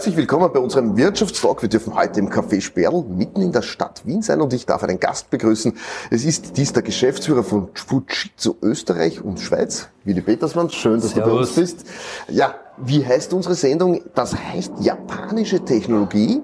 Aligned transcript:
Herzlich 0.00 0.16
willkommen 0.16 0.50
bei 0.50 0.60
unserem 0.60 0.96
Wirtschaftstalk. 0.96 1.60
Wir 1.60 1.68
dürfen 1.68 1.94
heute 1.94 2.20
im 2.20 2.30
Café 2.30 2.62
Sperl 2.62 3.04
mitten 3.06 3.42
in 3.42 3.52
der 3.52 3.60
Stadt 3.60 4.00
Wien 4.06 4.22
sein 4.22 4.40
und 4.40 4.54
ich 4.54 4.64
darf 4.64 4.82
einen 4.82 4.98
Gast 4.98 5.28
begrüßen. 5.28 5.74
Es 6.10 6.24
ist 6.24 6.56
dies 6.56 6.72
der 6.72 6.82
Geschäftsführer 6.82 7.44
von 7.44 7.68
Fujitsu 7.74 8.56
Österreich 8.62 9.22
und 9.22 9.40
Schweiz, 9.40 9.88
Willi 10.04 10.22
Petersmann. 10.22 10.70
Schön, 10.70 11.02
dass 11.02 11.10
Servus. 11.10 11.22
du 11.22 11.30
bei 11.30 11.38
uns 11.40 11.50
bist. 11.50 11.86
Ja, 12.30 12.54
wie 12.78 13.04
heißt 13.04 13.34
unsere 13.34 13.54
Sendung? 13.54 14.00
Das 14.14 14.34
heißt 14.34 14.72
japanische 14.80 15.62
Technologie 15.66 16.40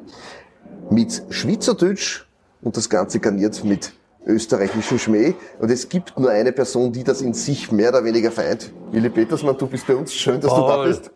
mit 0.91 1.23
Schweizerdeutsch 1.31 2.27
und 2.61 2.77
das 2.77 2.91
Ganze 2.91 3.21
garniert 3.21 3.65
mit 3.65 3.95
österreichischen 4.27 4.99
Schmäh. 4.99 5.33
Und 5.61 5.71
es 5.71 5.89
gibt 5.89 6.19
nur 6.19 6.29
eine 6.29 6.53
Person, 6.53 6.93
die 6.93 7.05
das 7.05 7.23
in 7.23 7.33
sich 7.33 7.73
mehr 7.73 7.89
oder 7.89 8.05
weniger 8.05 8.31
feint. 8.31 8.71
Willi 8.91 9.09
Petersmann, 9.09 9.57
du 9.57 9.67
bist 9.67 9.87
bei 9.87 9.97
uns. 9.97 10.13
Schön, 10.13 10.43
dass 10.43 10.51
Paul, 10.51 10.61
du 10.61 10.69
da 10.69 10.85
bist. 10.85 11.11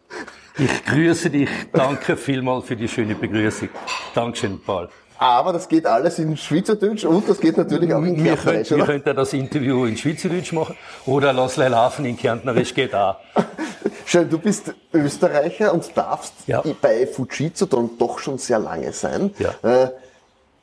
Ich 0.59 0.85
grüße 0.85 1.31
dich. 1.31 1.49
Danke 1.73 2.17
vielmals 2.17 2.67
für 2.67 2.77
die 2.77 2.89
schöne 2.89 3.15
Begrüßung. 3.15 3.69
Dankeschön, 4.15 4.61
Paul. 4.61 4.89
Aber 5.19 5.53
das 5.53 5.69
geht 5.69 5.85
alles 5.85 6.19
in 6.19 6.35
Schweizerdeutsch 6.35 7.05
und 7.05 7.29
das 7.29 7.39
geht 7.39 7.59
natürlich 7.59 7.93
auch 7.93 8.03
in 8.03 8.25
Kärntnerisch, 8.25 8.71
Wir 8.71 8.85
könnten 8.85 9.15
das 9.15 9.35
Interview 9.35 9.85
in 9.85 9.95
Schweizerdeutsch 9.95 10.53
machen 10.53 10.77
oder 11.05 11.35
Lass 11.35 11.59
laufen 11.59 12.07
in 12.07 12.17
Kärntnerisch 12.17 12.73
geht 12.73 12.95
auch. 12.95 13.17
Schön, 14.07 14.31
du 14.31 14.39
bist 14.39 14.75
Österreicher 14.95 15.75
und 15.75 15.95
darfst 15.95 16.33
ja. 16.47 16.63
bei 16.81 17.07
Fujitsu 17.07 17.67
dann 17.67 17.91
doch 17.99 18.19
schon 18.19 18.39
sehr 18.39 18.59
lange 18.59 18.93
sein. 18.95 19.31
Ja. 19.39 19.85
Äh, 19.85 19.91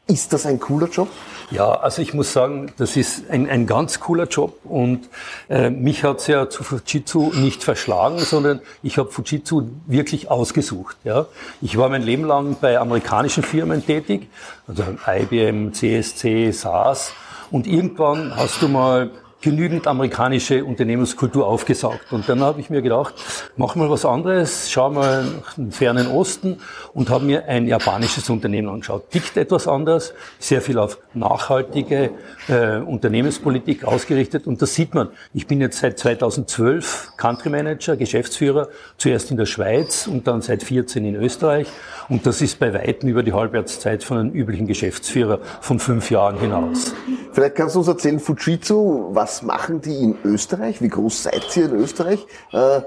ist 0.07 0.33
das 0.33 0.45
ein 0.45 0.59
cooler 0.59 0.87
Job? 0.87 1.09
Ja, 1.49 1.71
also 1.75 2.01
ich 2.01 2.13
muss 2.13 2.33
sagen, 2.33 2.73
das 2.77 2.97
ist 2.97 3.29
ein, 3.29 3.49
ein 3.49 3.67
ganz 3.67 4.01
cooler 4.01 4.25
Job 4.25 4.59
und 4.65 5.07
äh, 5.49 5.69
mich 5.69 6.03
hat's 6.03 6.27
ja 6.27 6.49
zu 6.49 6.63
Fujitsu 6.63 7.31
nicht 7.33 7.63
verschlagen, 7.63 8.19
sondern 8.19 8.61
ich 8.83 8.97
habe 8.97 9.11
Fujitsu 9.11 9.69
wirklich 9.85 10.29
ausgesucht. 10.29 10.97
Ja. 11.05 11.27
Ich 11.61 11.77
war 11.77 11.87
mein 11.87 12.01
Leben 12.01 12.25
lang 12.25 12.57
bei 12.59 12.77
amerikanischen 12.77 13.43
Firmen 13.43 13.85
tätig, 13.85 14.27
also 14.67 14.83
IBM, 15.07 15.73
CSC, 15.73 16.51
SaaS 16.51 17.13
und 17.49 17.65
irgendwann 17.65 18.35
hast 18.35 18.61
du 18.61 18.67
mal 18.67 19.11
genügend 19.41 19.85
amerikanische 19.85 20.65
Unternehmenskultur 20.65 21.45
aufgesaugt. 21.45 22.11
Und 22.11 22.27
dann 22.27 22.41
habe 22.41 22.59
ich 22.59 22.69
mir 22.69 22.81
gedacht, 22.81 23.13
mach 23.55 23.75
mal 23.75 23.89
was 23.89 24.03
anderes, 24.03 24.71
schau 24.71 24.89
mal 24.89 25.23
nach 25.23 25.53
dem 25.53 25.71
fernen 25.71 26.07
Osten 26.07 26.57
und 26.93 27.09
habe 27.09 27.25
mir 27.25 27.47
ein 27.47 27.67
japanisches 27.67 28.29
Unternehmen 28.29 28.67
angeschaut. 28.67 29.11
Tickt 29.11 29.37
etwas 29.37 29.67
anders, 29.67 30.13
sehr 30.39 30.61
viel 30.61 30.79
auf 30.79 30.97
nachhaltige 31.13 32.09
äh, 32.47 32.77
Unternehmenspolitik 32.77 33.83
ausgerichtet. 33.83 34.47
Und 34.47 34.61
das 34.61 34.73
sieht 34.73 34.95
man. 34.95 35.09
Ich 35.33 35.45
bin 35.45 35.61
jetzt 35.61 35.79
seit 35.79 35.99
2012 35.99 37.13
Country 37.17 37.49
Manager, 37.49 37.95
Geschäftsführer, 37.95 38.69
zuerst 38.97 39.29
in 39.29 39.37
der 39.37 39.45
Schweiz 39.45 40.07
und 40.07 40.27
dann 40.27 40.41
seit 40.41 40.63
14 40.63 41.05
in 41.05 41.15
Österreich. 41.15 41.67
Und 42.09 42.25
das 42.25 42.41
ist 42.41 42.57
bei 42.57 42.73
Weitem 42.73 43.09
über 43.09 43.21
die 43.21 43.33
Halbwertszeit 43.33 44.03
von 44.03 44.17
einem 44.17 44.31
üblichen 44.31 44.65
Geschäftsführer 44.65 45.39
von 45.61 45.79
fünf 45.79 46.09
Jahren 46.09 46.39
hinaus. 46.39 46.93
Vielleicht 47.33 47.55
kannst 47.55 47.75
du 47.75 47.79
uns 47.79 47.87
erzählen, 47.87 48.19
Fujitsu, 48.19 49.09
was 49.11 49.26
machen 49.41 49.81
die 49.81 49.95
in 49.97 50.17
Österreich? 50.23 50.81
Wie 50.81 50.89
groß 50.89 51.23
seid 51.23 51.55
ihr 51.55 51.65
in 51.65 51.75
Österreich? 51.75 52.25
Äh, 52.51 52.81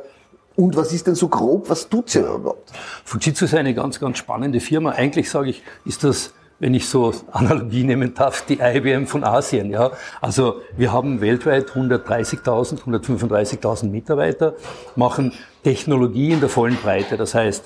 und 0.57 0.77
was 0.77 0.93
ist 0.93 1.07
denn 1.07 1.15
so 1.15 1.29
grob, 1.29 1.71
was 1.71 1.89
tut 1.89 2.15
ihr 2.15 2.27
überhaupt? 2.27 2.71
Fujitsu 3.05 3.47
ist 3.47 3.55
eine 3.55 3.75
ganz, 3.75 3.99
ganz 3.99 4.19
spannende 4.19 4.61
Firma. 4.61 4.91
Eigentlich 4.91 5.31
sage 5.31 5.51
ich, 5.51 5.63
ist 5.85 6.05
das 6.05 6.35
wenn 6.61 6.75
ich 6.75 6.89
so 6.89 7.13
Analogie 7.33 7.85
nehmen 7.85 8.15
darf, 8.15 8.45
die 8.45 8.61
IBM 8.61 9.07
von 9.07 9.25
Asien. 9.25 9.71
Ja, 9.71 9.93
also 10.21 10.61
wir 10.77 10.93
haben 10.93 11.21
weltweit 11.21 11.71
130.000, 11.71 12.83
135.000 12.83 13.89
Mitarbeiter, 13.89 14.55
machen 14.95 15.33
Technologie 15.65 16.33
in 16.33 16.41
der 16.41 16.51
vollen 16.51 16.77
Breite. 16.77 17.17
Das 17.17 17.35
heißt 17.35 17.65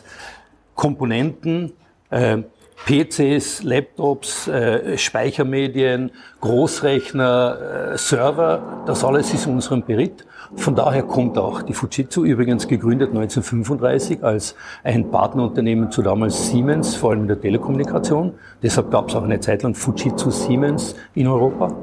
Komponenten, 0.76 1.72
äh, 2.10 2.38
PCs, 2.86 3.62
Laptops, 3.62 4.48
äh, 4.48 4.98
Speichermedien, 4.98 6.10
Großrechner, 6.40 7.92
äh, 7.92 7.98
Server, 7.98 8.82
das 8.86 9.04
alles 9.04 9.32
ist 9.32 9.46
in 9.46 9.54
unserem 9.54 9.84
Beritt. 9.84 10.26
Von 10.56 10.74
daher 10.74 11.02
kommt 11.02 11.38
auch 11.38 11.62
die 11.62 11.72
Fujitsu, 11.72 12.24
übrigens 12.24 12.68
gegründet 12.68 13.08
1935 13.10 14.22
als 14.22 14.54
ein 14.82 15.10
Partnerunternehmen 15.10 15.90
zu 15.90 16.02
damals 16.02 16.48
Siemens, 16.48 16.94
vor 16.94 17.10
allem 17.10 17.22
in 17.22 17.28
der 17.28 17.40
Telekommunikation. 17.40 18.34
Deshalb 18.62 18.90
gab 18.90 19.08
es 19.08 19.16
auch 19.16 19.24
eine 19.24 19.40
Zeit 19.40 19.62
lang 19.62 19.74
Fujitsu 19.74 20.30
Siemens 20.30 20.94
in 21.14 21.26
Europa. 21.26 21.74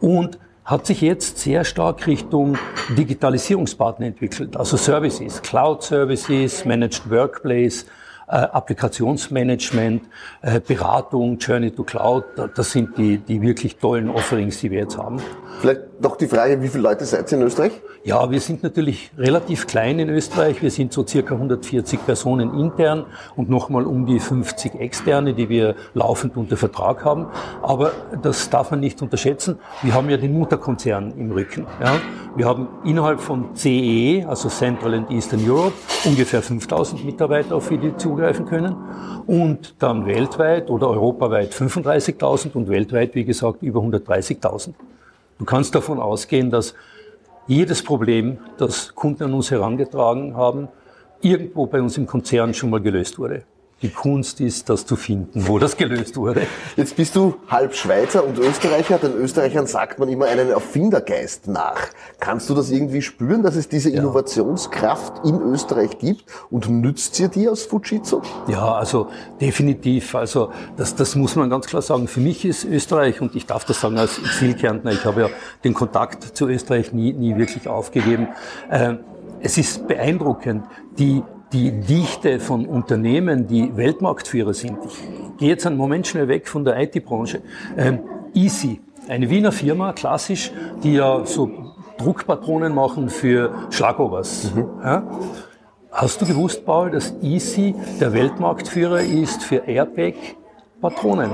Und 0.00 0.38
hat 0.64 0.86
sich 0.86 1.00
jetzt 1.00 1.38
sehr 1.38 1.64
stark 1.64 2.06
Richtung 2.06 2.58
Digitalisierungspartner 2.90 4.06
entwickelt, 4.06 4.54
also 4.54 4.76
Services, 4.76 5.40
Cloud 5.40 5.82
Services, 5.82 6.66
Managed 6.66 7.10
Workplace, 7.10 7.86
Applikationsmanagement, 8.28 10.02
äh, 10.42 10.60
Beratung, 10.60 11.38
Journey 11.38 11.70
to 11.70 11.82
Cloud, 11.84 12.24
das 12.54 12.72
sind 12.72 12.96
die, 12.98 13.18
die 13.18 13.40
wirklich 13.42 13.76
tollen 13.76 14.10
Offerings, 14.10 14.60
die 14.60 14.70
wir 14.70 14.80
jetzt 14.80 14.98
haben. 14.98 15.20
Vielleicht 15.60 15.80
noch 16.00 16.16
die 16.16 16.26
Frage, 16.26 16.62
wie 16.62 16.68
viele 16.68 16.82
Leute 16.82 17.04
seid 17.04 17.30
ihr 17.32 17.38
in 17.38 17.44
Österreich? 17.44 17.72
Ja, 18.04 18.30
wir 18.30 18.40
sind 18.40 18.62
natürlich 18.62 19.10
relativ 19.18 19.66
klein 19.66 19.98
in 19.98 20.08
Österreich. 20.08 20.62
Wir 20.62 20.70
sind 20.70 20.92
so 20.92 21.06
circa 21.06 21.34
140 21.34 22.04
Personen 22.06 22.54
intern 22.58 23.06
und 23.36 23.50
nochmal 23.50 23.84
um 23.84 24.06
die 24.06 24.20
50 24.20 24.76
externe, 24.76 25.34
die 25.34 25.48
wir 25.48 25.74
laufend 25.94 26.36
unter 26.36 26.56
Vertrag 26.56 27.04
haben. 27.04 27.26
Aber 27.62 27.92
das 28.22 28.48
darf 28.50 28.70
man 28.70 28.80
nicht 28.80 29.02
unterschätzen. 29.02 29.58
Wir 29.82 29.94
haben 29.94 30.08
ja 30.08 30.16
den 30.16 30.38
Mutterkonzern 30.38 31.12
im 31.18 31.32
Rücken. 31.32 31.66
Ja. 31.82 31.96
Wir 32.36 32.46
haben 32.46 32.68
innerhalb 32.84 33.20
von 33.20 33.56
CEE, 33.56 34.24
also 34.24 34.48
Central 34.48 34.94
and 34.94 35.10
Eastern 35.10 35.40
Europe, 35.48 35.74
ungefähr 36.04 36.40
5000 36.40 37.04
Mitarbeiter, 37.04 37.56
auf 37.56 37.68
die 37.68 37.78
die 37.78 37.96
zugreifen 37.96 38.46
können. 38.46 38.76
Und 39.26 39.74
dann 39.80 40.06
weltweit 40.06 40.70
oder 40.70 40.88
europaweit 40.88 41.52
35.000 41.52 42.54
und 42.54 42.68
weltweit, 42.68 43.14
wie 43.14 43.24
gesagt, 43.24 43.62
über 43.62 43.80
130.000. 43.80 44.74
Du 45.38 45.44
kannst 45.44 45.74
davon 45.74 46.00
ausgehen, 46.00 46.50
dass 46.50 46.74
jedes 47.46 47.82
Problem, 47.82 48.38
das 48.58 48.94
Kunden 48.94 49.24
an 49.24 49.34
uns 49.34 49.50
herangetragen 49.50 50.36
haben, 50.36 50.68
irgendwo 51.20 51.66
bei 51.66 51.80
uns 51.80 51.96
im 51.96 52.06
Konzern 52.06 52.52
schon 52.54 52.70
mal 52.70 52.80
gelöst 52.80 53.18
wurde. 53.18 53.44
Die 53.80 53.90
Kunst 53.90 54.40
ist, 54.40 54.68
das 54.68 54.86
zu 54.86 54.96
finden, 54.96 55.46
wo 55.46 55.60
das 55.60 55.76
gelöst 55.76 56.16
wurde. 56.16 56.42
Jetzt 56.76 56.96
bist 56.96 57.14
du 57.14 57.36
halb 57.46 57.76
Schweizer 57.76 58.26
und 58.26 58.36
Österreicher. 58.36 58.98
Den 58.98 59.14
Österreichern 59.14 59.68
sagt 59.68 60.00
man 60.00 60.08
immer 60.08 60.26
einen 60.26 60.50
Erfindergeist 60.50 61.46
nach. 61.46 61.78
Kannst 62.18 62.50
du 62.50 62.54
das 62.54 62.72
irgendwie 62.72 63.02
spüren, 63.02 63.44
dass 63.44 63.54
es 63.54 63.68
diese 63.68 63.90
Innovationskraft 63.90 65.24
in 65.24 65.40
Österreich 65.40 65.98
gibt? 66.00 66.24
Und 66.50 66.68
nützt 66.68 67.14
sie 67.14 67.28
die 67.28 67.48
aus 67.48 67.66
Fujitsu? 67.66 68.20
Ja, 68.48 68.74
also 68.74 69.06
definitiv. 69.40 70.12
Also 70.16 70.50
das, 70.76 70.96
das 70.96 71.14
muss 71.14 71.36
man 71.36 71.48
ganz 71.48 71.66
klar 71.66 71.82
sagen. 71.82 72.08
Für 72.08 72.20
mich 72.20 72.44
ist 72.44 72.64
Österreich, 72.64 73.20
und 73.20 73.36
ich 73.36 73.46
darf 73.46 73.64
das 73.64 73.80
sagen 73.80 73.96
als 73.96 74.18
Exilkärntner, 74.18 74.90
ich 74.90 75.04
habe 75.04 75.20
ja 75.20 75.28
den 75.62 75.74
Kontakt 75.74 76.36
zu 76.36 76.48
Österreich 76.48 76.92
nie, 76.92 77.12
nie 77.12 77.36
wirklich 77.36 77.68
aufgegeben. 77.68 78.26
Äh, 78.70 78.94
es 79.40 79.56
ist 79.56 79.86
beeindruckend, 79.86 80.64
die 80.98 81.22
die 81.52 81.70
Dichte 81.70 82.40
von 82.40 82.66
Unternehmen, 82.66 83.46
die 83.46 83.76
Weltmarktführer 83.76 84.54
sind. 84.54 84.78
Ich 84.84 85.38
gehe 85.38 85.48
jetzt 85.48 85.66
einen 85.66 85.76
Moment 85.76 86.06
schnell 86.06 86.28
weg 86.28 86.48
von 86.48 86.64
der 86.64 86.78
IT-Branche. 86.80 87.40
Ähm, 87.76 88.00
Easy, 88.34 88.80
eine 89.08 89.30
Wiener 89.30 89.52
Firma, 89.52 89.92
klassisch, 89.92 90.52
die 90.82 90.94
ja 90.94 91.24
so 91.24 91.50
Druckpatronen 91.96 92.74
machen 92.74 93.08
für 93.08 93.54
Schlagobers. 93.70 94.52
Mhm. 94.54 94.66
Ja? 94.82 95.02
Hast 95.90 96.20
du 96.20 96.26
gewusst, 96.26 96.64
Paul, 96.66 96.90
dass 96.90 97.14
Easy 97.22 97.74
der 97.98 98.12
Weltmarktführer 98.12 99.00
ist 99.00 99.42
für 99.42 99.66
Airbag-Patronen? 99.66 101.30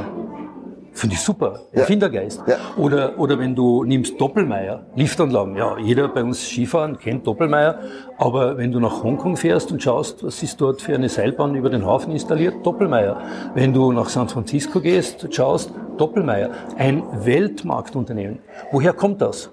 Finde 0.94 1.16
ich 1.16 1.20
super. 1.22 1.60
Erfindergeist. 1.72 2.42
Ja. 2.46 2.56
Oder, 2.76 3.18
oder 3.18 3.36
wenn 3.38 3.56
du 3.56 3.82
nimmst 3.82 4.20
Doppelmeier, 4.20 4.86
Liftanlagen. 4.94 5.56
Ja, 5.56 5.76
jeder 5.76 6.06
bei 6.06 6.22
uns 6.22 6.46
Skifahren 6.46 6.98
kennt 6.98 7.26
Doppelmeier. 7.26 7.80
Aber 8.16 8.56
wenn 8.56 8.70
du 8.70 8.78
nach 8.78 9.02
Hongkong 9.02 9.36
fährst 9.36 9.72
und 9.72 9.82
schaust, 9.82 10.22
was 10.22 10.40
ist 10.44 10.60
dort 10.60 10.82
für 10.82 10.94
eine 10.94 11.08
Seilbahn 11.08 11.56
über 11.56 11.68
den 11.68 11.84
Hafen 11.84 12.12
installiert, 12.12 12.64
Doppelmeier. 12.64 13.20
Wenn 13.54 13.72
du 13.72 13.90
nach 13.90 14.08
San 14.08 14.28
Francisco 14.28 14.80
gehst, 14.80 15.26
schaust, 15.34 15.72
Doppelmeier. 15.98 16.50
Ein 16.78 17.02
Weltmarktunternehmen. 17.24 18.38
Woher 18.70 18.92
kommt 18.92 19.20
das? 19.20 19.50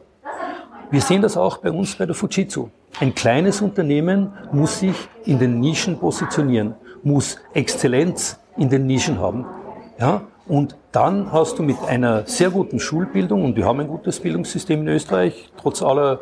Wir 0.91 1.01
sehen 1.01 1.23
das 1.23 1.37
auch 1.37 1.57
bei 1.57 1.71
uns 1.71 1.95
bei 1.95 2.05
der 2.05 2.13
Fujitsu. 2.13 2.69
Ein 2.99 3.15
kleines 3.15 3.61
Unternehmen 3.61 4.33
muss 4.51 4.79
sich 4.79 4.95
in 5.25 5.39
den 5.39 5.59
Nischen 5.59 5.97
positionieren, 5.97 6.75
muss 7.01 7.37
Exzellenz 7.53 8.39
in 8.57 8.69
den 8.69 8.85
Nischen 8.85 9.19
haben. 9.19 9.45
Ja? 9.99 10.21
Und 10.51 10.75
dann 10.91 11.31
hast 11.31 11.59
du 11.59 11.63
mit 11.63 11.77
einer 11.87 12.25
sehr 12.25 12.49
guten 12.49 12.81
Schulbildung, 12.81 13.45
und 13.45 13.55
wir 13.55 13.63
haben 13.63 13.79
ein 13.79 13.87
gutes 13.87 14.19
Bildungssystem 14.19 14.81
in 14.81 14.89
Österreich, 14.89 15.49
trotz 15.55 15.81
aller 15.81 16.19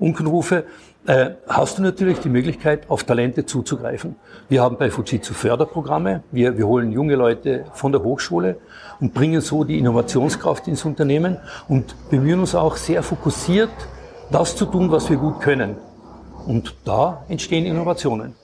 Unkenrufe, 0.00 0.64
äh, 1.06 1.30
hast 1.46 1.78
du 1.78 1.82
natürlich 1.82 2.18
die 2.18 2.28
Möglichkeit, 2.28 2.90
auf 2.90 3.04
Talente 3.04 3.46
zuzugreifen. 3.46 4.16
Wir 4.48 4.62
haben 4.62 4.78
bei 4.78 4.90
Fujitsu 4.90 5.32
Förderprogramme. 5.32 6.24
Wir, 6.32 6.58
wir 6.58 6.66
holen 6.66 6.90
junge 6.90 7.14
Leute 7.14 7.66
von 7.72 7.92
der 7.92 8.02
Hochschule 8.02 8.56
und 8.98 9.14
bringen 9.14 9.40
so 9.40 9.62
die 9.62 9.78
Innovationskraft 9.78 10.66
ins 10.66 10.84
Unternehmen 10.84 11.36
und 11.68 11.94
bemühen 12.10 12.40
uns 12.40 12.56
auch 12.56 12.74
sehr 12.74 13.04
fokussiert, 13.04 13.70
das 14.32 14.56
zu 14.56 14.66
tun, 14.66 14.90
was 14.90 15.08
wir 15.08 15.18
gut 15.18 15.40
können. 15.40 15.76
Und 16.48 16.74
da 16.84 17.22
entstehen 17.28 17.64
Innovationen. 17.64 18.34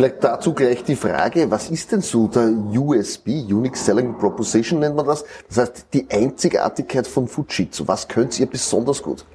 Vielleicht 0.00 0.24
dazu 0.24 0.54
gleich 0.54 0.82
die 0.82 0.96
Frage, 0.96 1.50
was 1.50 1.68
ist 1.68 1.92
denn 1.92 2.00
so 2.00 2.26
der 2.26 2.50
USB, 2.74 3.28
Unique 3.28 3.76
Selling 3.76 4.16
Proposition 4.16 4.80
nennt 4.80 4.96
man 4.96 5.04
das? 5.04 5.26
Das 5.48 5.58
heißt, 5.58 5.86
die 5.92 6.06
Einzigartigkeit 6.10 7.06
von 7.06 7.28
Fujitsu. 7.28 7.86
Was 7.86 8.08
könnt 8.08 8.40
ihr 8.40 8.46
besonders 8.46 9.02
gut? 9.02 9.26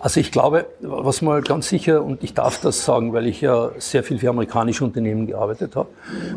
Also 0.00 0.18
ich 0.18 0.32
glaube, 0.32 0.66
was 0.80 1.22
mal 1.22 1.42
ganz 1.42 1.68
sicher, 1.68 2.02
und 2.02 2.24
ich 2.24 2.34
darf 2.34 2.60
das 2.60 2.84
sagen, 2.84 3.12
weil 3.12 3.28
ich 3.28 3.40
ja 3.40 3.70
sehr 3.78 4.02
viel 4.02 4.18
für 4.18 4.30
amerikanische 4.30 4.82
Unternehmen 4.84 5.28
gearbeitet 5.28 5.76
habe, 5.76 5.88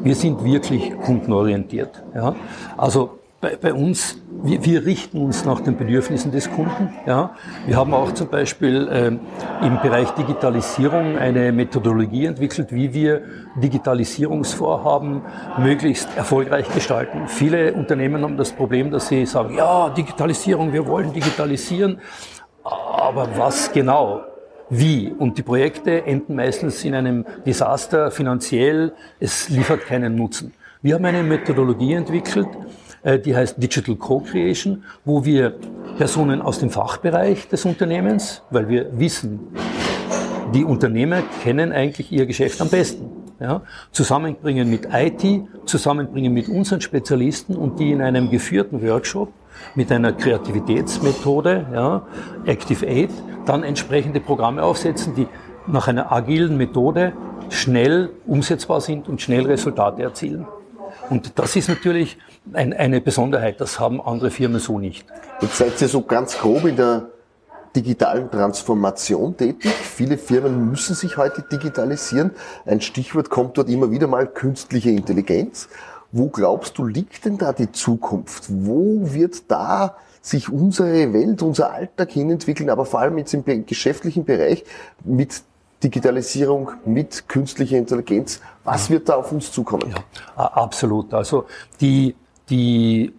wir 0.04 0.14
sind 0.14 0.44
wirklich 0.44 0.96
kundenorientiert. 1.04 2.04
Ja? 2.14 2.36
Also 2.78 3.18
bei, 3.44 3.58
bei 3.58 3.74
uns, 3.74 4.18
wir, 4.42 4.64
wir, 4.64 4.86
richten 4.86 5.18
uns 5.18 5.44
nach 5.44 5.60
den 5.60 5.76
Bedürfnissen 5.76 6.32
des 6.32 6.50
Kunden. 6.50 6.94
Ja. 7.06 7.36
Wir 7.68 7.76
haben 7.76 7.94
auch 7.94 8.14
zum 8.14 8.30
Beispiel 8.30 8.88
ähm, 8.90 9.20
im 9.62 9.82
Bereich 9.82 10.12
Digitalisierung 10.12 11.18
eine 11.18 11.52
Methodologie 11.52 12.26
entwickelt, 12.26 12.72
wie 12.72 12.94
wir 12.94 13.22
Digitalisierungsvorhaben 13.58 15.24
möglichst 15.58 16.08
erfolgreich 16.16 16.74
gestalten. 16.74 17.28
Viele 17.28 17.74
Unternehmen 17.74 18.24
haben 18.24 18.38
das 18.38 18.54
Problem, 18.54 18.92
dass 18.92 19.10
sie 19.10 19.26
sagen, 19.26 19.58
ja, 19.58 19.90
Digitalisierung, 19.90 20.72
wir 20.72 20.88
wollen 20.88 21.12
digitalisieren, 21.12 22.00
aber 22.64 23.28
was 23.36 23.74
genau? 23.74 24.22
Wie? 24.70 25.12
Und 25.12 25.38
die 25.38 25.44
Projekte 25.44 26.06
enden 26.06 26.36
meistens 26.36 26.86
in 26.86 26.96
einem 26.96 27.26
Desaster 27.46 28.10
finanziell, 28.10 28.94
es 29.20 29.50
liefert 29.50 29.86
keinen 29.86 30.16
Nutzen. 30.16 30.54
Wir 30.82 30.96
haben 30.96 31.06
eine 31.06 31.24
Methodologie 31.24 31.94
entwickelt, 31.94 32.48
die 33.06 33.36
heißt 33.36 33.62
Digital 33.62 33.96
Co-Creation, 33.96 34.84
wo 35.04 35.26
wir 35.26 35.56
Personen 35.98 36.42
aus 36.42 36.60
dem 36.60 36.70
Fachbereich 36.70 37.48
des 37.50 37.66
Unternehmens, 37.66 38.42
weil 38.50 38.70
wir 38.70 38.98
wissen, 38.98 39.40
die 40.54 40.64
Unternehmer 40.64 41.22
kennen 41.44 41.72
eigentlich 41.72 42.12
ihr 42.12 42.26
Geschäft 42.26 42.62
am 42.62 42.70
besten. 42.70 43.10
Ja, 43.40 43.62
zusammenbringen 43.92 44.70
mit 44.70 44.88
IT, 44.94 45.26
zusammenbringen 45.66 46.34
mit 46.34 46.48
unseren 46.48 46.80
Spezialisten 46.80 47.58
und 47.58 47.78
die 47.78 47.92
in 47.92 48.02
einem 48.02 48.30
geführten 48.30 48.82
Workshop 48.88 49.34
mit 49.76 49.92
einer 49.92 50.14
Kreativitätsmethode, 50.14 51.66
ja, 51.74 52.06
Active 52.46 52.86
Aid, 52.86 53.10
dann 53.46 53.64
entsprechende 53.64 54.22
Programme 54.22 54.64
aufsetzen, 54.64 55.16
die 55.16 55.28
nach 55.68 55.90
einer 55.90 56.12
agilen 56.12 56.56
Methode 56.56 57.14
schnell 57.50 58.12
umsetzbar 58.26 58.80
sind 58.80 59.10
und 59.10 59.22
schnell 59.22 59.46
Resultate 59.46 60.04
erzielen. 60.04 60.46
Und 61.10 61.38
das 61.38 61.56
ist 61.56 61.68
natürlich 61.68 62.18
ein, 62.52 62.74
eine 62.74 63.02
Besonderheit, 63.02 63.62
das 63.62 63.80
haben 63.80 64.02
andere 64.02 64.32
Firmen 64.32 64.60
so 64.60 64.80
nicht. 64.80 65.06
Jetzt 65.42 65.58
seid 65.58 65.82
ihr 65.82 65.88
so 65.88 66.02
ganz 66.02 66.38
grob 66.38 66.66
in 66.66 66.76
der 66.76 67.08
digitalen 67.76 68.30
Transformation 68.30 69.36
tätig. 69.36 69.72
Viele 69.72 70.18
Firmen 70.18 70.70
müssen 70.70 70.96
sich 70.96 71.18
heute 71.18 71.44
digitalisieren. 71.52 72.32
Ein 72.66 72.82
Stichwort 72.82 73.30
kommt 73.30 73.58
dort 73.58 73.70
immer 73.70 73.90
wieder 73.90 74.08
mal 74.08 74.28
künstliche 74.28 74.92
Intelligenz. 74.92 75.70
Wo 76.12 76.28
glaubst 76.28 76.78
du, 76.78 76.86
liegt 76.86 77.26
denn 77.26 77.38
da 77.40 77.54
die 77.54 77.72
Zukunft? 77.72 78.46
Wo 78.50 79.00
wird 79.14 79.50
da 79.50 79.96
sich 80.22 80.50
unsere 80.50 81.12
Welt, 81.14 81.42
unser 81.42 81.74
Alltag 81.74 82.12
hinentwickeln, 82.12 82.70
aber 82.70 82.86
vor 82.86 83.02
allem 83.02 83.18
jetzt 83.18 83.34
im 83.34 83.44
geschäftlichen 83.66 84.24
Bereich 84.24 84.64
mit 85.04 85.42
Digitalisierung, 85.84 86.72
mit 86.86 87.28
künstlicher 87.28 87.78
Intelligenz. 87.78 88.40
Was 88.64 88.90
wird 88.90 89.10
da 89.10 89.16
auf 89.16 89.32
uns 89.34 89.52
zukommen? 89.52 89.94
Ja, 90.38 90.44
absolut. 90.46 91.14
Also 91.14 91.46
die, 91.82 92.16
die 92.50 93.14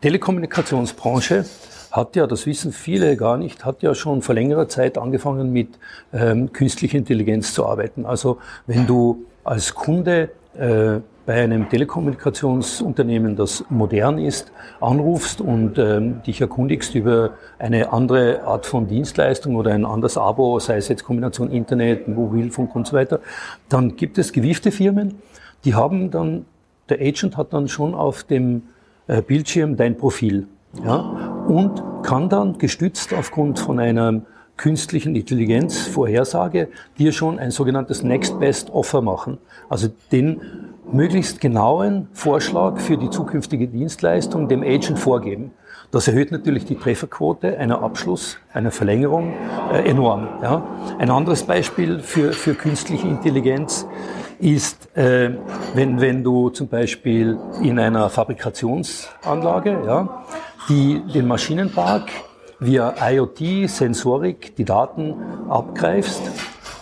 Telekommunikationsbranche 0.00 1.44
hat 1.90 2.16
ja, 2.16 2.26
das 2.26 2.46
wissen 2.46 2.72
viele 2.72 3.16
gar 3.16 3.36
nicht, 3.36 3.64
hat 3.64 3.82
ja 3.82 3.94
schon 3.94 4.22
vor 4.22 4.34
längerer 4.34 4.68
Zeit 4.68 4.96
angefangen 4.96 5.52
mit 5.52 5.78
ähm, 6.12 6.52
künstlicher 6.52 6.98
Intelligenz 6.98 7.52
zu 7.52 7.66
arbeiten. 7.66 8.06
Also 8.06 8.38
wenn 8.66 8.86
du 8.86 9.26
als 9.44 9.74
Kunde 9.74 10.30
äh, 10.58 11.00
bei 11.24 11.42
einem 11.42 11.68
Telekommunikationsunternehmen, 11.68 13.36
das 13.36 13.64
modern 13.68 14.18
ist, 14.18 14.50
anrufst 14.80 15.40
und 15.40 15.78
ähm, 15.78 16.22
dich 16.24 16.40
erkundigst 16.40 16.94
über 16.94 17.34
eine 17.58 17.92
andere 17.92 18.42
Art 18.42 18.66
von 18.66 18.88
Dienstleistung 18.88 19.54
oder 19.54 19.72
ein 19.72 19.84
anderes 19.84 20.16
Abo, 20.16 20.58
sei 20.58 20.78
es 20.78 20.88
jetzt 20.88 21.04
Kombination 21.04 21.50
Internet, 21.50 22.08
Mobilfunk 22.08 22.74
und 22.74 22.86
so 22.88 22.96
weiter, 22.96 23.20
dann 23.68 23.96
gibt 23.96 24.18
es 24.18 24.32
gewiefte 24.32 24.72
Firmen, 24.72 25.20
die 25.64 25.74
haben 25.74 26.10
dann, 26.10 26.44
der 26.92 27.00
Agent 27.00 27.38
hat 27.38 27.54
dann 27.54 27.68
schon 27.68 27.94
auf 27.94 28.22
dem 28.22 28.64
äh, 29.06 29.22
Bildschirm 29.22 29.76
dein 29.76 29.96
Profil 29.96 30.46
ja, 30.84 30.98
und 31.48 31.82
kann 32.02 32.28
dann 32.28 32.58
gestützt 32.58 33.14
aufgrund 33.14 33.58
von 33.58 33.80
einer 33.80 34.20
künstlichen 34.58 35.16
Intelligenz 35.16 35.86
Vorhersage 35.86 36.68
dir 36.98 37.12
schon 37.12 37.38
ein 37.38 37.50
sogenanntes 37.50 38.02
Next 38.02 38.38
Best 38.38 38.70
Offer 38.70 39.00
machen. 39.00 39.38
Also 39.70 39.88
den 40.12 40.40
möglichst 40.92 41.40
genauen 41.40 42.08
Vorschlag 42.12 42.78
für 42.78 42.98
die 42.98 43.08
zukünftige 43.08 43.68
Dienstleistung 43.68 44.48
dem 44.48 44.62
Agent 44.62 44.98
vorgeben. 44.98 45.52
Das 45.92 46.08
erhöht 46.08 46.30
natürlich 46.30 46.66
die 46.66 46.76
Trefferquote 46.76 47.56
einer 47.58 47.82
Abschluss, 47.82 48.38
einer 48.52 48.70
Verlängerung 48.70 49.32
äh, 49.72 49.88
enorm. 49.88 50.28
Ja. 50.42 50.62
Ein 50.98 51.08
anderes 51.08 51.44
Beispiel 51.44 52.00
für, 52.00 52.32
für 52.32 52.54
künstliche 52.54 53.08
Intelligenz 53.08 53.86
ist, 54.42 54.96
äh, 54.96 55.30
wenn, 55.74 56.00
wenn 56.00 56.24
du 56.24 56.50
zum 56.50 56.66
Beispiel 56.68 57.38
in 57.62 57.78
einer 57.78 58.10
Fabrikationsanlage 58.10 59.82
ja, 59.86 60.24
die, 60.68 61.00
den 61.14 61.28
Maschinenpark 61.28 62.10
via 62.58 62.94
IoT, 63.10 63.68
Sensorik, 63.68 64.56
die 64.56 64.64
Daten 64.64 65.14
abgreifst 65.48 66.22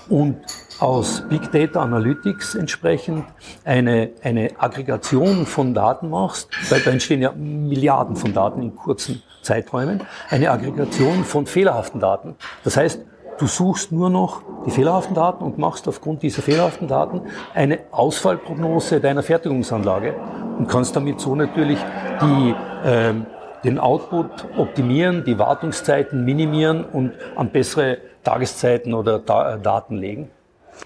und 0.08 0.38
aus 0.78 1.22
Big 1.28 1.52
Data 1.52 1.82
Analytics 1.82 2.54
entsprechend 2.54 3.26
eine, 3.64 4.10
eine 4.22 4.50
Aggregation 4.58 5.44
von 5.44 5.74
Daten 5.74 6.08
machst, 6.08 6.48
weil 6.70 6.80
da 6.80 6.90
entstehen 6.90 7.20
ja 7.20 7.32
Milliarden 7.32 8.16
von 8.16 8.32
Daten 8.32 8.62
in 8.62 8.74
kurzen 8.74 9.22
Zeiträumen, 9.42 10.02
eine 10.30 10.50
Aggregation 10.50 11.24
von 11.24 11.44
fehlerhaften 11.44 12.00
Daten. 12.00 12.36
Das 12.64 12.78
heißt, 12.78 13.04
du 13.38 13.46
suchst 13.46 13.92
nur 13.92 14.08
noch 14.08 14.42
die 14.66 14.70
fehlerhaften 14.70 15.14
Daten 15.14 15.44
und 15.44 15.58
machst 15.58 15.88
aufgrund 15.88 16.22
dieser 16.22 16.42
fehlerhaften 16.42 16.88
Daten 16.88 17.22
eine 17.54 17.80
Ausfallprognose 17.90 19.00
deiner 19.00 19.22
Fertigungsanlage 19.22 20.14
und 20.58 20.68
kannst 20.68 20.94
damit 20.96 21.20
so 21.20 21.34
natürlich 21.34 21.78
die, 22.20 22.54
ähm, 22.84 23.26
den 23.64 23.78
Output 23.78 24.46
optimieren, 24.56 25.24
die 25.24 25.38
Wartungszeiten 25.38 26.24
minimieren 26.24 26.84
und 26.84 27.12
an 27.36 27.50
bessere 27.50 27.98
Tageszeiten 28.24 28.94
oder 28.94 29.18
da 29.18 29.54
äh, 29.54 29.60
Daten 29.60 29.96
legen. 29.96 30.30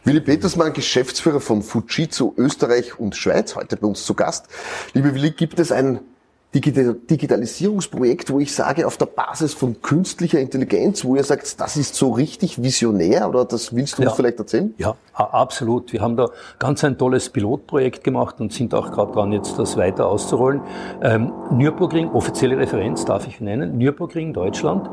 Willi 0.02 0.20
Petersmann, 0.20 0.72
Geschäftsführer 0.72 1.40
von 1.40 1.62
Fujitsu 1.62 2.34
Österreich 2.36 2.98
und 2.98 3.16
Schweiz, 3.16 3.54
heute 3.54 3.76
bei 3.76 3.86
uns 3.86 4.04
zu 4.04 4.14
Gast. 4.14 4.48
Liebe 4.92 5.14
Willi, 5.14 5.30
gibt 5.30 5.58
es 5.60 5.70
ein 5.70 6.00
Digitalisierungsprojekt, 6.54 8.30
wo 8.30 8.38
ich 8.38 8.54
sage, 8.54 8.86
auf 8.86 8.96
der 8.96 9.06
Basis 9.06 9.54
von 9.54 9.82
künstlicher 9.82 10.38
Intelligenz, 10.38 11.04
wo 11.04 11.16
ihr 11.16 11.24
sagt, 11.24 11.60
das 11.60 11.76
ist 11.76 11.96
so 11.96 12.12
richtig 12.12 12.62
visionär 12.62 13.28
oder 13.28 13.44
das 13.44 13.74
willst 13.74 13.98
du 13.98 14.02
ja. 14.02 14.08
uns 14.08 14.16
vielleicht 14.16 14.38
erzählen? 14.38 14.72
Ja, 14.78 14.94
absolut. 15.14 15.92
Wir 15.92 16.00
haben 16.00 16.16
da 16.16 16.28
ganz 16.58 16.84
ein 16.84 16.96
tolles 16.96 17.28
Pilotprojekt 17.30 18.04
gemacht 18.04 18.40
und 18.40 18.52
sind 18.52 18.72
auch 18.74 18.92
gerade 18.92 19.12
dran, 19.12 19.32
jetzt 19.32 19.58
das 19.58 19.76
weiter 19.76 20.06
auszurollen. 20.06 20.60
Ähm, 21.02 21.32
Nürburgring, 21.50 22.10
offizielle 22.10 22.56
Referenz 22.56 23.04
darf 23.04 23.26
ich 23.26 23.40
nennen, 23.40 23.76
Nürburgring, 23.76 24.32
Deutschland. 24.32 24.88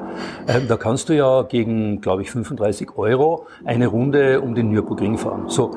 Ähm, 0.48 0.68
da 0.68 0.78
kannst 0.78 1.10
du 1.10 1.16
ja 1.16 1.44
gegen, 1.44 2.02
glaube 2.02 2.24
ich, 2.24 2.32
35 2.32 2.98
Euro 2.98 3.46
eine 3.66 3.88
Runde 3.88 4.42
um 4.42 4.56
den 4.56 4.70
Nürburgring 4.70 5.18
fahren. 5.18 5.46
So, 5.48 5.72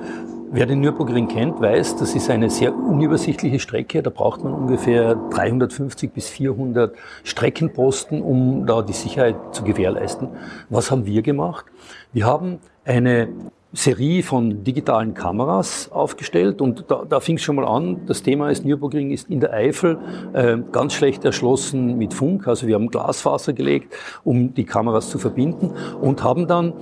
Wer 0.57 0.67
den 0.67 0.83
Nürburgring 0.83 1.27
kennt, 1.27 1.61
weiß, 1.61 1.97
das 1.97 2.15
ist 2.15 2.31
eine 2.31 2.49
sehr 2.49 2.73
unübersichtliche 2.73 3.59
Strecke. 3.59 4.05
Da 4.05 4.11
braucht 4.11 4.45
man 4.45 4.55
ungefähr 4.55 5.17
350 5.31 6.13
bis 6.13 6.29
400 6.29 6.95
Streckenposten, 7.25 8.23
um 8.23 8.65
da 8.65 8.83
die 8.83 8.93
Sicherheit 8.93 9.35
zu 9.51 9.65
gewährleisten. 9.65 10.29
Was 10.71 10.93
haben 10.93 11.07
wir 11.07 11.23
gemacht? 11.23 11.65
Wir 12.13 12.27
haben 12.27 12.61
eine 12.85 13.31
Serie 13.73 14.23
von 14.23 14.63
digitalen 14.63 15.15
Kameras 15.15 15.91
aufgestellt 15.91 16.61
und 16.61 16.85
da, 16.87 17.03
da 17.05 17.19
fing 17.19 17.35
es 17.35 17.43
schon 17.43 17.57
mal 17.57 17.67
an. 17.67 18.03
Das 18.07 18.23
Thema 18.23 18.49
ist, 18.49 18.65
Nürburgring 18.65 19.11
ist 19.11 19.29
in 19.29 19.41
der 19.41 19.53
Eifel 19.53 19.99
äh, 20.35 20.59
ganz 20.71 20.93
schlecht 20.93 21.25
erschlossen 21.25 21.99
mit 21.99 22.15
Funk. 22.15 22.47
Also 22.47 22.69
wir 22.69 22.77
haben 22.77 22.91
Glasfaser 22.93 23.55
gelegt, 23.55 23.93
um 24.23 24.55
die 24.55 24.65
Kameras 24.65 25.11
zu 25.11 25.19
verbinden 25.19 25.73
und 26.01 26.23
haben 26.23 26.47
dann 26.47 26.75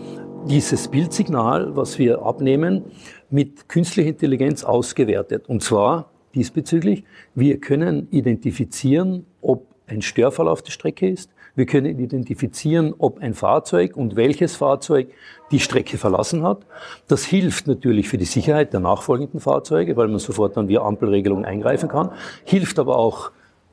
dieses 0.46 0.88
Bildsignal, 0.88 1.76
was 1.76 1.98
wir 1.98 2.22
abnehmen, 2.22 2.84
mit 3.32 3.68
künstlicher 3.68 4.10
Intelligenz 4.10 4.62
ausgewertet. 4.62 5.48
Und 5.48 5.62
zwar 5.62 6.10
diesbezüglich, 6.34 7.04
wir 7.34 7.58
können 7.58 8.08
identifizieren, 8.10 9.26
ob 9.40 9.66
ein 9.86 10.02
Störfall 10.02 10.48
auf 10.48 10.62
der 10.62 10.70
Strecke 10.70 11.08
ist. 11.08 11.30
Wir 11.54 11.66
können 11.66 11.98
identifizieren, 11.98 12.94
ob 12.96 13.18
ein 13.18 13.34
Fahrzeug 13.34 13.96
und 13.96 14.16
welches 14.16 14.56
Fahrzeug 14.56 15.08
die 15.50 15.60
Strecke 15.60 15.98
verlassen 15.98 16.42
hat. 16.42 16.64
Das 17.08 17.24
hilft 17.24 17.66
natürlich 17.66 18.08
für 18.08 18.16
die 18.16 18.24
Sicherheit 18.24 18.72
der 18.72 18.80
nachfolgenden 18.80 19.40
Fahrzeuge, 19.40 19.96
weil 19.96 20.08
man 20.08 20.18
sofort 20.18 20.56
dann 20.56 20.68
via 20.68 20.82
Ampelregelung 20.82 21.44
eingreifen 21.44 21.88
kann. 21.88 22.10
Hilft 22.44 22.78
aber 22.78 22.96
auch 22.96 23.32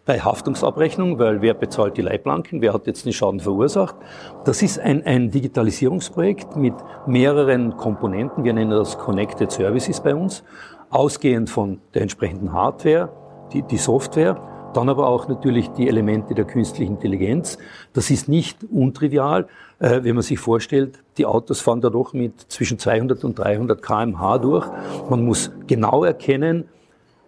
bei 0.10 0.20
Haftungsabrechnung, 0.20 1.20
weil 1.20 1.44
wer 1.44 1.54
bezahlt 1.54 1.96
die 1.96 2.02
Leitplanken, 2.02 2.64
wer 2.64 2.74
hat 2.74 2.88
jetzt 2.88 3.06
den 3.06 3.14
Schaden 3.14 3.40
verursacht. 3.40 3.96
Das 4.44 4.64
ist 4.64 4.80
ein, 4.80 5.06
ein 5.06 5.30
Digitalisierungsprojekt 5.30 6.56
mit 6.56 6.74
mehreren 7.06 7.78
Komponenten. 7.78 8.44
Wir 8.44 8.54
nennen 8.54 8.72
das 8.72 8.98
Connected 8.98 9.52
Services 9.52 10.02
bei 10.02 10.16
uns. 10.16 10.44
ausgehend 10.90 11.52
von 11.52 11.80
der 11.94 12.02
entsprechenden 12.02 12.54
Hardware, 12.54 13.10
die, 13.54 13.62
die 13.62 13.78
Software, 13.78 14.42
dann 14.74 14.90
aber 14.90 15.08
auch 15.08 15.28
natürlich 15.28 15.70
die 15.74 15.88
Elemente 15.88 16.34
der 16.34 16.46
künstlichen 16.46 16.94
Intelligenz. 16.94 17.60
Das 17.94 18.10
ist 18.10 18.28
nicht 18.28 18.64
untrivial, 18.64 19.46
äh, 19.78 20.00
wenn 20.02 20.16
man 20.16 20.24
sich 20.24 20.40
vorstellt, 20.40 21.04
die 21.20 21.28
Autos 21.28 21.62
fahren 21.62 21.82
da 21.82 21.92
doch 21.92 22.14
mit 22.14 22.52
zwischen 22.52 22.80
200 22.80 23.24
und 23.24 23.38
300 23.38 23.80
kmh 23.80 24.40
durch. 24.40 24.66
Man 25.08 25.24
muss 25.24 25.52
genau 25.68 26.04
erkennen, 26.04 26.68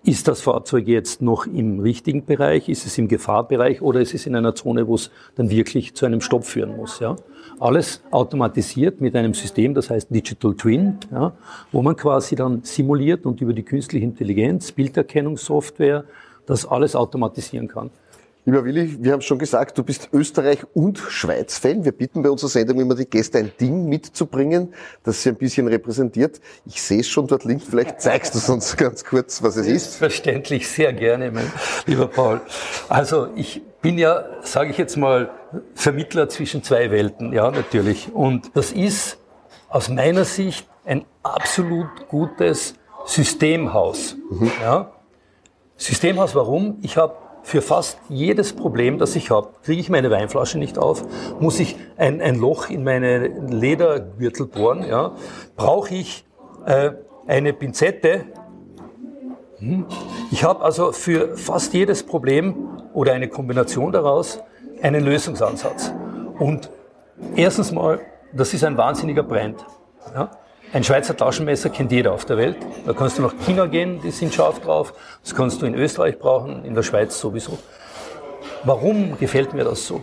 ist 0.04 0.28
das 0.28 0.42
Fahrzeug 0.42 0.88
jetzt 0.88 1.22
noch 1.22 1.46
im 1.46 1.80
richtigen 1.80 2.26
Bereich? 2.26 2.70
Ist 2.70 2.86
es 2.86 2.98
im 2.98 3.08
Gefahrbereich 3.08 3.82
oder 3.82 4.02
ist 4.02 4.14
es 4.14 4.26
in 4.26 4.36
einer 4.36 4.56
Zone, 4.56 4.88
wo 4.88 4.96
es 4.96 5.12
dann 5.36 5.52
wirklich 5.52 5.94
zu 5.94 6.06
einem 6.06 6.22
Stopp 6.22 6.44
führen 6.44 6.76
muss? 6.76 7.00
Ja? 7.00 7.16
Alles 7.60 8.02
automatisiert 8.10 9.00
mit 9.00 9.16
einem 9.16 9.36
System, 9.36 9.76
das 9.76 9.92
heißt 9.92 10.10
Digital 10.10 10.56
Twin, 10.56 10.98
ja, 11.12 11.34
wo 11.72 11.84
man 11.84 11.96
quasi 11.96 12.36
dann 12.36 12.64
simuliert 12.64 13.28
und 13.28 13.42
über 13.42 13.54
die 13.54 13.64
künstliche 13.64 14.04
Intelligenz, 14.04 14.72
Bilderkennungssoftware, 14.72 16.06
das 16.48 16.66
alles 16.66 16.96
automatisieren 16.96 17.68
kann. 17.68 17.92
Lieber 18.44 18.66
Willi, 18.66 18.98
wir 19.00 19.12
haben 19.12 19.22
schon 19.22 19.38
gesagt, 19.38 19.78
du 19.78 19.84
bist 19.84 20.10
Österreich- 20.12 20.66
und 20.74 20.98
Schweiz-Fan. 20.98 21.86
Wir 21.86 21.92
bitten 21.92 22.24
bei 22.24 22.30
unserer 22.32 22.50
Sendung 22.50 22.80
immer 22.80 22.96
die 22.96 23.06
Gäste 23.06 23.38
ein 23.38 23.52
Ding 23.60 23.88
mitzubringen, 23.88 24.74
das 25.04 25.22
sie 25.22 25.30
ein 25.30 25.36
bisschen 25.36 25.68
repräsentiert. 25.68 26.42
Ich 26.66 26.82
sehe 26.82 27.02
es 27.02 27.08
schon 27.08 27.28
dort 27.28 27.44
links, 27.44 27.66
vielleicht 27.70 28.02
zeigst 28.02 28.34
du 28.34 28.40
es 28.40 28.50
uns 28.50 28.76
ganz 28.76 29.06
kurz, 29.06 29.44
was 29.44 29.58
es 29.58 29.68
ist. 29.68 29.84
Selbstverständlich, 29.84 30.68
sehr 30.68 30.92
gerne, 30.92 31.30
mein 31.30 31.52
lieber 31.86 32.08
Paul. 32.08 32.42
Also 32.90 33.28
ich 33.36 33.62
bin 33.80 34.00
ja, 34.00 34.26
sage 34.42 34.72
ich 34.72 34.78
jetzt 34.80 34.98
mal, 34.98 35.30
Vermittler 35.76 36.28
zwischen 36.28 36.64
zwei 36.64 36.90
Welten, 36.90 37.34
ja 37.34 37.52
natürlich. 37.52 38.12
Und 38.12 38.50
das 38.56 38.72
ist 38.72 39.20
aus 39.70 39.88
meiner 39.88 40.26
Sicht 40.26 40.68
ein 40.84 41.06
absolut 41.22 42.08
gutes 42.08 42.74
Systemhaus. 43.06 44.16
Mhm. 44.32 44.52
Ja? 44.64 44.92
Systemhaus, 45.78 46.34
warum? 46.34 46.80
Ich 46.82 46.98
habe 46.98 47.16
für 47.44 47.62
fast 47.62 47.98
jedes 48.10 48.54
Problem, 48.54 48.98
das 48.98 49.16
ich 49.16 49.32
habe, 49.32 49.50
kriege 49.64 49.82
ich 49.82 49.90
meine 49.90 50.12
Weinflasche 50.12 50.58
nicht 50.58 50.78
auf, 50.78 51.04
muss 51.40 51.60
ich 51.60 51.76
ein, 51.98 52.22
ein 52.22 52.36
Loch 52.36 52.70
in 52.70 52.84
meine 52.84 53.28
Ledergürtel 53.28 54.46
bohren, 54.46 54.86
ja, 54.88 55.14
brauche 55.56 55.94
ich 55.96 56.26
äh, 56.66 56.92
eine 57.28 57.54
Pinzette. 57.54 58.26
Hm. 59.58 59.86
Ich 60.32 60.44
habe 60.44 60.64
also 60.64 60.92
für 60.92 61.38
fast 61.38 61.74
jedes 61.74 62.04
Problem 62.04 62.70
oder 62.94 63.14
eine 63.14 63.28
Kombination 63.28 63.92
daraus 63.92 64.40
einen 64.82 65.04
Lösungsansatz. 65.04 65.94
Und 66.40 66.70
erstens 67.36 67.72
mal, 67.72 68.00
das 68.34 68.54
ist 68.54 68.64
ein 68.64 68.78
wahnsinniger 68.78 69.24
Brand. 69.24 69.66
Ja. 70.14 70.32
Ein 70.74 70.86
Schweizer 70.86 71.18
Taschenmesser 71.18 71.70
kennt 71.70 71.92
jeder 71.92 72.14
auf 72.14 72.24
der 72.24 72.38
Welt. 72.38 72.56
Da 72.86 72.94
kannst 72.94 73.18
du 73.18 73.24
nach 73.24 73.34
China 73.46 73.66
gehen, 73.66 74.00
die 74.02 74.12
sind 74.12 74.34
scharf 74.34 74.62
drauf. 74.62 74.94
Das 75.22 75.36
kannst 75.36 75.62
du 75.62 75.66
in 75.66 75.76
Österreich 75.76 76.18
brauchen, 76.18 76.64
in 76.64 76.74
der 76.74 76.84
Schweiz 76.84 77.20
sowieso. 77.20 77.58
Warum 78.64 79.18
gefällt 79.18 79.54
mir 79.54 79.66
das 79.66 79.86
so? 79.86 80.02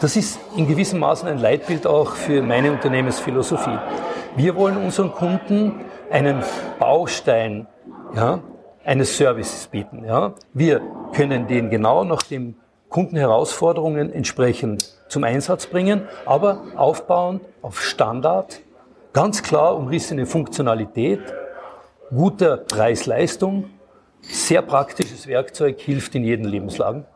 Das 0.00 0.14
ist 0.14 0.38
in 0.56 0.68
gewissem 0.68 1.00
Maßen 1.00 1.28
ein 1.28 1.38
Leitbild 1.38 1.84
auch 1.84 2.12
für 2.12 2.42
meine 2.42 2.70
Unternehmensphilosophie. 2.70 3.76
Wir 4.36 4.54
wollen 4.54 4.76
unseren 4.76 5.10
Kunden 5.10 5.80
einen 6.12 6.44
Baustein 6.78 7.66
ja, 8.14 8.38
eines 8.84 9.16
Services 9.16 9.66
bieten. 9.66 10.04
Ja. 10.04 10.34
Wir 10.54 10.80
können 11.12 11.48
den 11.48 11.70
genau 11.70 12.04
nach 12.04 12.22
den 12.22 12.54
Kundenherausforderungen 12.88 14.12
entsprechend 14.12 14.96
zum 15.08 15.24
Einsatz 15.24 15.66
bringen, 15.66 16.06
aber 16.24 16.62
aufbauend 16.76 17.42
auf 17.62 17.82
Standard, 17.82 18.60
Ganz 19.12 19.42
klar 19.42 19.76
umrissene 19.76 20.26
Funktionalität, 20.26 21.20
guter 22.10 22.58
Preis-Leistung, 22.58 23.70
sehr 24.20 24.60
praktisches 24.60 25.26
Werkzeug, 25.26 25.80
hilft 25.80 26.14
in 26.14 26.24
jeden 26.24 26.44
Lebenslagen. 26.44 27.06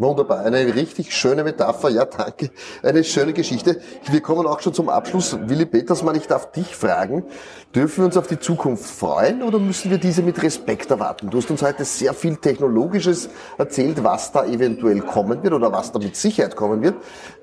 Wunderbar, 0.00 0.46
eine 0.46 0.74
richtig 0.74 1.14
schöne 1.14 1.44
Metapher, 1.44 1.90
ja 1.90 2.06
danke, 2.06 2.48
eine 2.82 3.04
schöne 3.04 3.34
Geschichte. 3.34 3.82
Wir 4.10 4.22
kommen 4.22 4.46
auch 4.46 4.60
schon 4.60 4.72
zum 4.72 4.88
Abschluss. 4.88 5.36
Willi 5.46 5.66
Petersmann, 5.66 6.14
ich 6.14 6.26
darf 6.26 6.52
dich 6.52 6.74
fragen, 6.74 7.22
dürfen 7.74 7.98
wir 7.98 8.04
uns 8.06 8.16
auf 8.16 8.26
die 8.26 8.38
Zukunft 8.38 8.86
freuen 8.86 9.42
oder 9.42 9.58
müssen 9.58 9.90
wir 9.90 9.98
diese 9.98 10.22
mit 10.22 10.42
Respekt 10.42 10.90
erwarten? 10.90 11.28
Du 11.28 11.36
hast 11.36 11.50
uns 11.50 11.60
heute 11.60 11.84
sehr 11.84 12.14
viel 12.14 12.36
Technologisches 12.36 13.28
erzählt, 13.58 14.02
was 14.02 14.32
da 14.32 14.46
eventuell 14.46 15.02
kommen 15.02 15.42
wird 15.42 15.52
oder 15.52 15.70
was 15.70 15.92
da 15.92 15.98
mit 15.98 16.16
Sicherheit 16.16 16.56
kommen 16.56 16.80
wird. 16.80 16.94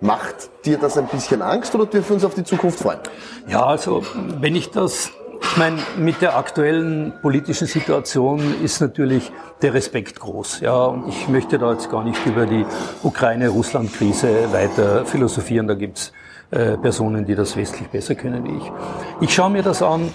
Macht 0.01 0.49
dir 0.65 0.79
das 0.79 0.97
ein 0.97 1.05
bisschen 1.05 1.43
Angst 1.43 1.75
oder 1.75 1.85
dürfen 1.85 2.09
wir 2.09 2.15
uns 2.15 2.25
auf 2.25 2.33
die 2.33 2.43
Zukunft 2.43 2.79
freuen? 2.79 3.01
Ja, 3.47 3.67
also 3.67 4.01
wenn 4.41 4.55
ich 4.55 4.71
das 4.71 5.11
ich 5.41 5.57
meine, 5.57 5.77
mit 5.97 6.21
der 6.21 6.37
aktuellen 6.37 7.13
politischen 7.21 7.67
Situation 7.67 8.61
ist 8.63 8.81
natürlich 8.81 9.31
der 9.61 9.73
Respekt 9.73 10.19
groß. 10.19 10.59
Ja, 10.61 10.85
und 10.85 11.07
ich 11.09 11.27
möchte 11.27 11.57
da 11.57 11.71
jetzt 11.71 11.89
gar 11.89 12.03
nicht 12.03 12.25
über 12.25 12.45
die 12.45 12.65
Ukraine-Russland-Krise 13.03 14.51
weiter 14.51 15.05
philosophieren. 15.05 15.67
Da 15.67 15.73
gibt's 15.73 16.11
äh, 16.51 16.77
Personen, 16.77 17.25
die 17.25 17.35
das 17.35 17.57
westlich 17.57 17.89
besser 17.89 18.15
können 18.15 18.43
wie 18.45 18.57
ich. 18.57 18.71
Ich 19.21 19.33
schaue 19.33 19.49
mir 19.49 19.63
das 19.63 19.81
an 19.81 20.11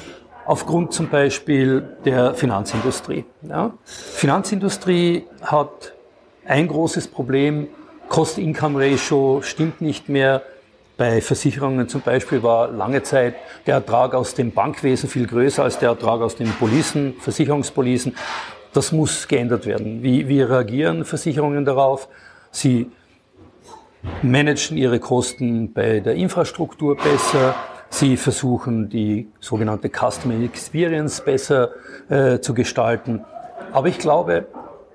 aufgrund 0.46 0.92
zum 0.92 1.08
Beispiel 1.08 1.82
der 2.04 2.34
Finanzindustrie. 2.34 3.24
Ja. 3.42 3.72
Finanzindustrie 3.84 5.26
hat 5.42 5.92
ein 6.46 6.68
großes 6.68 7.08
Problem. 7.08 7.68
Cost-Income-Ratio 8.08 9.40
stimmt 9.42 9.80
nicht 9.80 10.08
mehr. 10.08 10.42
Bei 11.02 11.20
Versicherungen 11.20 11.88
zum 11.88 12.00
Beispiel 12.00 12.44
war 12.44 12.68
lange 12.68 13.02
Zeit 13.02 13.34
der 13.66 13.74
Ertrag 13.74 14.14
aus 14.14 14.36
dem 14.36 14.52
Bankwesen 14.52 15.08
viel 15.08 15.26
größer 15.26 15.64
als 15.64 15.76
der 15.80 15.88
Ertrag 15.88 16.20
aus 16.20 16.36
den 16.36 16.48
Policen, 16.52 17.14
Versicherungspolicen. 17.18 18.14
Das 18.72 18.92
muss 18.92 19.26
geändert 19.26 19.66
werden. 19.66 20.04
Wie, 20.04 20.28
wie 20.28 20.42
reagieren 20.42 21.04
Versicherungen 21.04 21.64
darauf? 21.64 22.08
Sie 22.52 22.92
managen 24.22 24.76
ihre 24.76 25.00
Kosten 25.00 25.72
bei 25.72 25.98
der 25.98 26.14
Infrastruktur 26.14 26.96
besser. 26.96 27.56
Sie 27.90 28.16
versuchen, 28.16 28.88
die 28.88 29.26
sogenannte 29.40 29.90
Customer 29.90 30.40
Experience 30.40 31.20
besser 31.20 31.70
äh, 32.10 32.38
zu 32.38 32.54
gestalten. 32.54 33.24
Aber 33.72 33.88
ich 33.88 33.98
glaube, 33.98 34.46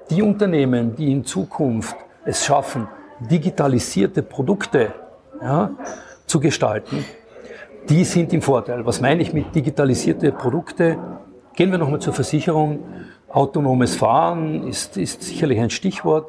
die 0.10 0.22
Unternehmen, 0.22 0.96
die 0.96 1.12
in 1.12 1.26
Zukunft 1.26 1.98
es 2.24 2.46
schaffen, 2.46 2.88
digitalisierte 3.30 4.24
Produkte 4.24 4.94
ja, 5.41 5.72
zu 6.25 6.39
gestalten, 6.39 7.06
die 7.89 8.03
sind 8.03 8.34
im 8.34 8.41
Vorteil. 8.41 8.86
Was 8.86 9.01
meine 9.01 9.22
ich 9.22 9.34
mit 9.34 9.56
digitalisierte 9.56 10.32
Produkte? 10.32 10.98
Gehen 11.56 11.72
wir 11.72 11.77
nochmal 11.77 12.00
zur 12.00 12.13
Versicherung. 12.13 12.79
Autonomes 13.29 13.96
Fahren 13.96 14.67
ist, 14.67 14.98
ist 14.98 15.24
sicherlich 15.24 15.60
ein 15.60 15.70
Stichwort. 15.70 16.27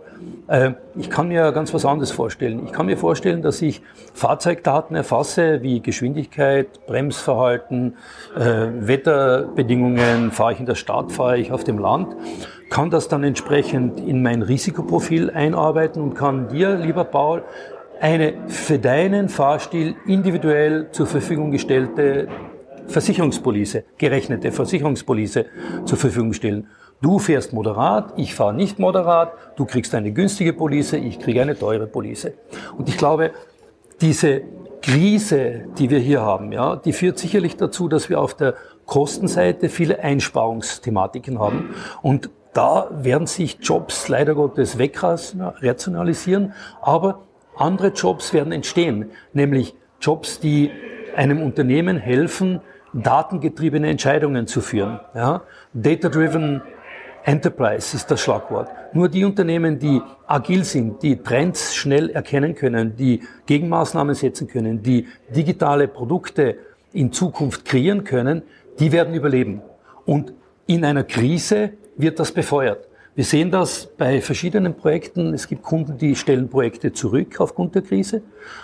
Äh, 0.48 0.72
ich 0.96 1.10
kann 1.10 1.28
mir 1.28 1.52
ganz 1.52 1.72
was 1.72 1.84
anderes 1.84 2.10
vorstellen. 2.10 2.62
Ich 2.64 2.72
kann 2.72 2.86
mir 2.86 2.96
vorstellen, 2.96 3.42
dass 3.42 3.62
ich 3.62 3.82
Fahrzeugdaten 4.14 4.96
erfasse, 4.96 5.62
wie 5.62 5.80
Geschwindigkeit, 5.80 6.86
Bremsverhalten, 6.86 7.96
äh, 8.36 8.66
Wetterbedingungen, 8.80 10.32
fahre 10.32 10.54
ich 10.54 10.60
in 10.60 10.66
der 10.66 10.74
Stadt, 10.74 11.12
fahre 11.12 11.38
ich 11.38 11.52
auf 11.52 11.62
dem 11.62 11.78
Land, 11.78 12.16
kann 12.70 12.90
das 12.90 13.08
dann 13.08 13.22
entsprechend 13.22 14.00
in 14.00 14.22
mein 14.22 14.42
Risikoprofil 14.42 15.30
einarbeiten 15.30 16.02
und 16.02 16.14
kann 16.14 16.48
dir, 16.48 16.76
lieber 16.76 17.04
Paul, 17.04 17.44
eine 18.00 18.34
für 18.48 18.78
deinen 18.78 19.28
Fahrstil 19.28 19.96
individuell 20.06 20.88
zur 20.90 21.06
Verfügung 21.06 21.50
gestellte 21.50 22.28
Versicherungspolice, 22.86 23.84
gerechnete 23.98 24.50
Versicherungspolice 24.50 25.46
zur 25.84 25.98
Verfügung 25.98 26.32
stellen. 26.32 26.68
Du 27.00 27.18
fährst 27.18 27.52
moderat, 27.52 28.14
ich 28.16 28.34
fahre 28.34 28.54
nicht 28.54 28.78
moderat, 28.78 29.32
du 29.56 29.66
kriegst 29.66 29.94
eine 29.94 30.10
günstige 30.10 30.52
Police, 30.52 30.94
ich 30.94 31.20
kriege 31.20 31.42
eine 31.42 31.56
teure 31.56 31.86
Police. 31.86 32.32
Und 32.76 32.88
ich 32.88 32.96
glaube, 32.96 33.30
diese 34.00 34.42
Krise, 34.82 35.66
die 35.78 35.90
wir 35.90 35.98
hier 35.98 36.22
haben, 36.22 36.50
ja, 36.50 36.76
die 36.76 36.92
führt 36.92 37.18
sicherlich 37.18 37.56
dazu, 37.56 37.88
dass 37.88 38.08
wir 38.08 38.20
auf 38.20 38.34
der 38.34 38.54
Kostenseite 38.86 39.68
viele 39.68 40.00
Einsparungsthematiken 40.00 41.38
haben. 41.38 41.74
Und 42.02 42.30
da 42.52 42.88
werden 42.90 43.26
sich 43.26 43.58
Jobs 43.60 44.08
leider 44.08 44.34
Gottes 44.34 44.78
wegrationalisieren, 44.78 46.54
aber 46.80 47.27
andere 47.60 47.88
Jobs 47.88 48.32
werden 48.32 48.52
entstehen, 48.52 49.10
nämlich 49.32 49.74
Jobs, 50.00 50.40
die 50.40 50.70
einem 51.16 51.42
Unternehmen 51.42 51.96
helfen, 51.98 52.60
datengetriebene 52.92 53.88
Entscheidungen 53.88 54.46
zu 54.46 54.60
führen. 54.60 55.00
Ja? 55.14 55.42
Data-driven 55.72 56.62
Enterprise 57.24 57.94
ist 57.94 58.10
das 58.10 58.20
Schlagwort. 58.20 58.70
Nur 58.94 59.08
die 59.08 59.24
Unternehmen, 59.24 59.78
die 59.78 60.00
agil 60.26 60.64
sind, 60.64 61.02
die 61.02 61.16
Trends 61.22 61.74
schnell 61.74 62.10
erkennen 62.10 62.54
können, 62.54 62.96
die 62.96 63.22
Gegenmaßnahmen 63.46 64.14
setzen 64.14 64.48
können, 64.48 64.82
die 64.82 65.06
digitale 65.28 65.88
Produkte 65.88 66.56
in 66.92 67.12
Zukunft 67.12 67.64
kreieren 67.66 68.04
können, 68.04 68.42
die 68.78 68.92
werden 68.92 69.12
überleben. 69.12 69.60
Und 70.06 70.32
in 70.66 70.84
einer 70.84 71.04
Krise 71.04 71.72
wird 71.96 72.18
das 72.18 72.32
befeuert. 72.32 72.87
Wir 73.18 73.24
sehen 73.24 73.50
das 73.50 73.88
bei 73.98 74.20
verschiedenen 74.20 74.76
Projekten. 74.76 75.34
Es 75.34 75.48
gibt 75.48 75.64
Kunden, 75.64 75.98
die 75.98 76.14
stellen 76.14 76.48
Projekte 76.48 76.92
zurück 76.92 77.40
aufgrund 77.40 77.74
der 77.74 77.82
Krise. 77.82 78.22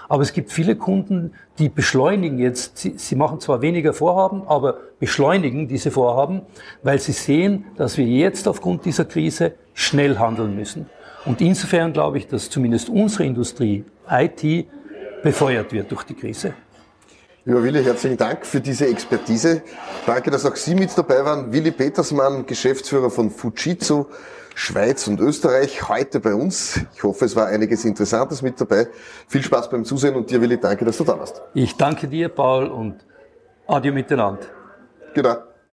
Aber 0.08 0.23
es 0.23 0.32
gibt 0.32 0.52
viele 0.52 0.76
Kunden, 0.76 1.32
die 1.58 1.68
beschleunigen 1.68 2.38
jetzt. 2.38 2.78
Sie, 2.78 2.94
sie 2.96 3.16
machen 3.16 3.40
zwar 3.40 3.62
weniger 3.62 3.92
Vorhaben, 3.92 4.46
aber 4.46 4.78
beschleunigen 5.00 5.66
diese 5.66 5.90
Vorhaben, 5.90 6.42
weil 6.84 7.00
sie 7.00 7.11
sehen, 7.11 7.64
dass 7.76 7.99
wir 7.99 8.06
jetzt 8.06 8.46
aufgrund 8.46 8.84
dieser 8.84 9.06
Krise 9.06 9.54
schnell 9.73 10.20
handeln 10.20 10.54
müssen. 10.54 10.87
Und 11.25 11.40
insofern 11.40 11.92
glaube 11.92 12.18
ich, 12.18 12.28
dass 12.28 12.49
zumindest 12.49 12.88
unsere 12.90 13.25
Industrie, 13.25 13.84
IT, 14.08 14.68
befeuert 15.25 15.73
wird 15.73 15.90
durch 15.90 16.04
die 16.04 16.14
Krise. 16.14 16.54
Lieber 17.44 17.64
Willi, 17.64 17.82
herzlichen 17.82 18.16
Dank 18.16 18.46
für 18.46 18.61
diese 18.61 18.87
Expertise. 18.87 19.62
Danke, 20.06 20.30
dass 20.30 20.46
auch 20.46 20.54
Sie 20.54 20.76
mit 20.76 20.96
dabei 20.96 21.25
waren. 21.25 21.52
Willi 21.52 21.73
Petersmann, 21.73 22.46
Geschäftsführer 22.46 23.11
von 23.11 23.32
Fujitsu, 23.32 24.06
Schweiz 24.54 25.08
und 25.08 25.20
Österreich, 25.20 25.88
heute 25.88 26.20
bei 26.20 26.34
uns. 26.34 26.80
Ich 26.94 27.02
hoffe, 27.02 27.25
es 27.25 27.34
war 27.34 27.49
einiges 27.49 27.84
Interessantes 27.84 28.40
mit 28.40 28.61
dabei. 28.61 28.87
Viel 29.28 29.42
Spaß 29.42 29.68
beim 29.68 29.84
Zusehen 29.84 30.14
und 30.14 30.30
dir, 30.30 30.40
Willi, 30.40 30.58
danke, 30.58 30.84
dass 30.84 30.96
du 30.96 31.04
da 31.04 31.18
warst. 31.18 31.42
Ich 31.54 31.76
danke 31.76 32.06
dir, 32.06 32.28
Paul, 32.28 32.68
und 32.68 33.04
adieu 33.66 33.92
miteinander. 33.92 34.46
Genau. 35.12 35.37